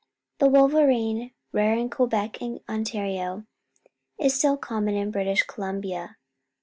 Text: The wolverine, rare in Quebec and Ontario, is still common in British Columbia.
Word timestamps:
The 0.39 0.47
wolverine, 0.47 1.31
rare 1.51 1.75
in 1.75 1.91
Quebec 1.91 2.41
and 2.41 2.59
Ontario, 2.67 3.45
is 4.17 4.33
still 4.33 4.57
common 4.57 4.95
in 4.95 5.11
British 5.11 5.43
Columbia. 5.43 6.17